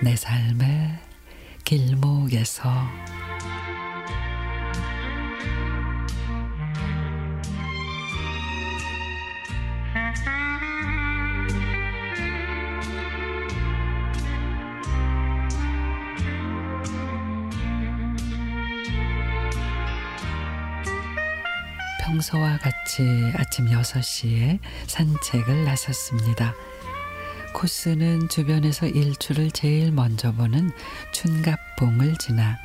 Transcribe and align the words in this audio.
내 0.00 0.14
삶의 0.14 0.96
길목에서 1.64 2.70
평소와 22.00 22.58
같이 22.58 23.02
아침 23.36 23.66
6시에 23.66 24.60
산책을 24.86 25.64
나섰습니다. 25.64 26.54
코스는 27.58 28.28
주변에서 28.28 28.86
일출을 28.86 29.50
제일 29.50 29.90
먼저 29.90 30.30
보는 30.30 30.70
춘갑봉을 31.10 32.16
지나 32.18 32.56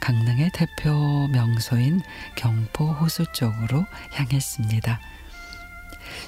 강릉의 0.00 0.50
대표 0.54 1.28
명소인 1.28 2.00
경포 2.36 2.90
호수 2.90 3.26
쪽으로 3.34 3.84
향했습니다. 4.12 4.98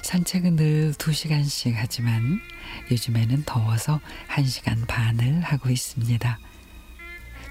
산책은 0.03 0.57
늘 0.57 0.93
2시간씩 0.93 1.73
하지만 1.75 2.39
요즘에는 2.91 3.45
더워서 3.47 3.99
1시간 4.27 4.85
반을 4.87 5.41
하고 5.41 5.71
있습니다. 5.71 6.37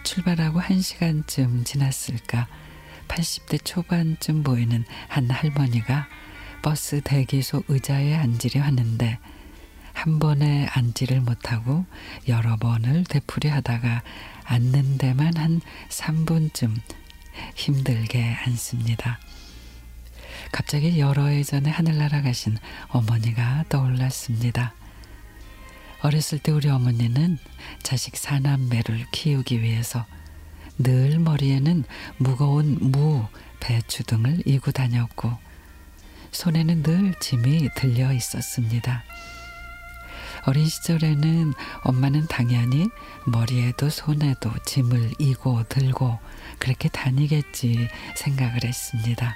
출발하고 0.05 0.61
1시간쯤 0.61 1.65
지났을까 1.65 2.47
80대 3.09 3.65
초반쯤 3.65 4.45
보이는 4.45 4.85
한 5.09 5.29
할머니가 5.29 6.07
버스 6.63 7.01
대기소 7.03 7.65
의자에 7.67 8.15
앉으려 8.15 8.63
하는데 8.63 9.19
한 9.93 10.19
번에 10.19 10.67
앉지를 10.73 11.21
못하고 11.21 11.85
여러 12.29 12.57
번을 12.57 13.05
되풀이 13.05 13.49
하다가 13.49 14.03
앉는 14.45 14.99
데만 14.99 15.37
한 15.37 15.61
3분쯤 15.89 16.81
힘들게 17.55 18.23
앉습니다. 18.47 19.19
갑자기 20.51 20.99
여러 20.99 21.27
해 21.27 21.43
전에 21.43 21.71
하늘나라 21.71 22.23
가신 22.23 22.59
어머니가 22.89 23.65
떠올랐습니다. 23.69 24.75
어렸을 26.01 26.39
때 26.39 26.51
우리 26.51 26.69
어머니는 26.69 27.39
자식 27.83 28.17
사남매를 28.17 29.07
키우기 29.13 29.63
위해서 29.63 30.05
늘 30.79 31.19
머리에는 31.19 31.85
무거운 32.17 32.79
무, 32.81 33.27
배추 33.61 34.03
등을 34.05 34.43
이고 34.45 34.73
다녔고 34.73 35.33
손에는 36.33 36.83
늘 36.83 37.15
짐이 37.21 37.69
들려 37.77 38.13
있었습니다. 38.13 39.05
어린 40.45 40.67
시절에는 40.67 41.55
엄마는 41.83 42.27
당연히 42.27 42.89
머리에도 43.27 43.89
손에도 43.89 44.51
짐을 44.67 45.13
이고 45.19 45.63
들고 45.69 46.19
그렇게 46.59 46.89
다니겠지 46.89 47.89
생각을 48.17 48.65
했습니다. 48.65 49.35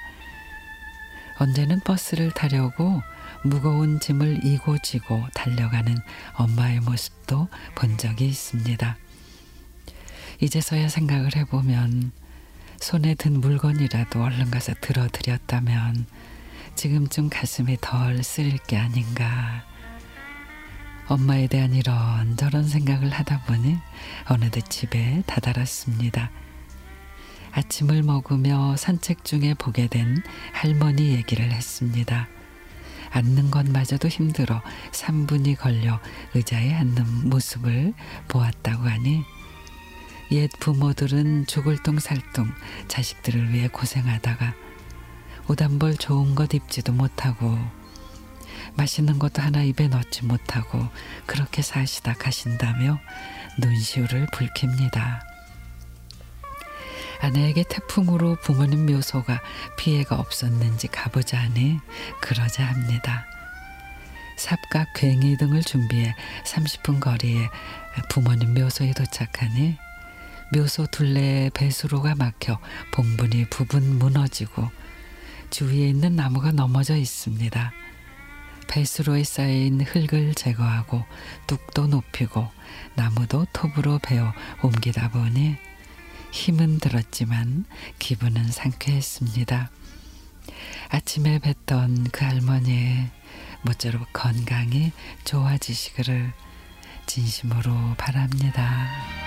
언제는 1.39 1.81
버스를 1.81 2.33
타려고 2.33 3.03
무거운 3.45 4.01
짐을 4.01 4.45
이고 4.45 4.79
지고 4.79 5.25
달려가는 5.35 5.97
엄마의 6.35 6.81
모습도 6.81 7.49
본 7.75 7.99
적이 7.99 8.29
있습니다. 8.29 8.97
이제서야 10.41 10.89
생각을 10.89 11.37
해보면 11.37 12.13
손에 12.79 13.15
든 13.15 13.41
물건이라도 13.41 14.23
얼른 14.23 14.51
가서 14.51 14.75
들어드렸다면 14.81 16.07
지금쯤 16.75 17.31
가슴이 17.31 17.79
덜 17.81 18.23
쓰릴 18.23 18.59
게 18.59 18.77
아닌가. 18.77 19.65
엄마에 21.09 21.47
대한 21.47 21.73
이런 21.73 22.37
저런 22.37 22.67
생각을 22.67 23.11
하다 23.11 23.43
보니 23.45 23.79
어느덧 24.29 24.69
집에 24.69 25.23
다다랐습니다. 25.27 26.31
아침을 27.53 28.03
먹으며 28.03 28.77
산책 28.77 29.25
중에 29.25 29.55
보게 29.55 29.87
된 29.87 30.23
할머니 30.53 31.15
얘기를 31.15 31.51
했습니다. 31.51 32.29
앉는 33.11 33.51
것마저도 33.51 34.09
힘들어 34.09 34.63
3분이 34.91 35.57
걸려 35.57 36.01
의자에 36.35 36.75
앉는 36.75 37.31
모습을 37.31 37.95
보았다고 38.29 38.89
하니 38.89 39.23
옛 40.33 40.51
부모들은 40.59 41.47
죽을 41.47 41.81
똥살똥 41.83 42.51
자식들을 42.89 43.53
위해 43.53 43.69
고생하다가 43.69 44.55
옷한벌 45.49 45.97
좋은 45.97 46.35
것 46.35 46.53
입지도 46.53 46.93
못하고 46.93 47.57
맛있는 48.77 49.19
것도 49.19 49.43
하나 49.43 49.63
입에 49.63 49.89
넣지 49.89 50.25
못하고 50.25 50.87
그렇게 51.27 51.63
사시다 51.63 52.15
가신다며 52.15 52.99
눈시울을 53.59 54.27
붉힙니다. 54.33 55.23
아내에게 57.21 57.65
태풍으로 57.69 58.37
부모님 58.43 58.87
묘소가 58.87 59.41
피해가 59.79 60.17
없었는지 60.17 60.89
가보자 60.89 61.39
하니 61.39 61.79
그러자 62.21 62.65
합니다. 62.65 63.25
삽과 64.37 64.87
괭이 64.95 65.39
등을 65.39 65.63
준비해 65.63 66.15
30분 66.45 67.01
거리에 67.01 67.49
부모님 68.11 68.53
묘소에 68.53 68.93
도착하니 68.93 69.77
묘소 70.55 70.89
둘레에 70.89 71.51
배수로가 71.55 72.15
막혀 72.15 72.59
봉분이 72.93 73.47
부분 73.49 73.99
무너지고 73.99 74.71
주위에 75.51 75.89
있는 75.89 76.17
나무가 76.17 76.53
넘어져 76.53 76.97
있습니다. 76.97 77.73
배수로에 78.77 79.25
쌓인 79.25 79.81
흙을 79.81 80.35
제거하고 80.35 81.03
뚝도 81.47 81.87
높이고 81.87 82.47
나무도 82.95 83.47
톱으로 83.51 83.99
베어 84.01 84.35
옮기다 84.63 85.13
보니 85.13 85.57
힘은 86.31 86.79
들었지만 86.81 87.65
기분은 87.99 88.51
상쾌했습니다. 88.51 89.71
아침에 90.91 91.39
뵀던 91.39 92.13
그 92.13 92.27
할머니의 92.27 93.11
모쪼록 93.63 94.13
건강이 94.13 94.93
좋아지시기를 95.25 96.35
진심으로 97.07 97.95
바랍니다. 97.97 99.26